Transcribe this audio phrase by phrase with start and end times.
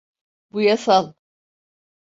[0.51, 1.13] Bu yasal.